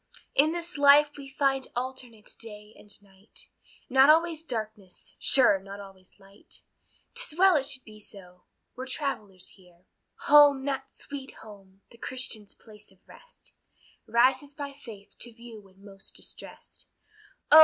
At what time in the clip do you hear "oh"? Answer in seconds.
17.51-17.59